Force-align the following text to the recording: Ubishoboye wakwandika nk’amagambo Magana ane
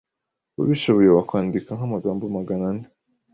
Ubishoboye 0.61 1.09
wakwandika 1.11 1.69
nk’amagambo 1.77 2.23
Magana 2.37 2.65
ane 2.71 2.85